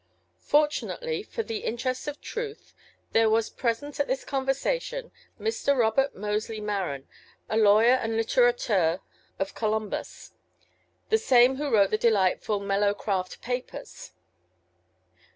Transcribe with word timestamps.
ŌĆØ 0.01 0.39
Fortunately 0.41 1.21
for 1.21 1.43
the 1.43 1.59
interests 1.59 2.07
of 2.07 2.19
truth 2.19 2.73
there 3.11 3.29
was 3.29 3.51
present 3.51 3.99
at 3.99 4.07
this 4.07 4.25
conversation 4.25 5.11
Mr. 5.39 5.77
Robert 5.77 6.15
Mosely 6.15 6.59
Maren, 6.59 7.07
a 7.47 7.55
lawyer 7.55 7.93
and 7.93 8.13
litt├®rateur 8.13 9.01
of 9.37 9.53
Columbus, 9.53 10.31
the 11.09 11.19
same 11.19 11.57
who 11.57 11.69
wrote 11.69 11.91
the 11.91 11.99
delightful 11.99 12.59
ŌĆ£Mellowcraft 12.59 13.41
Papers. 13.41 14.13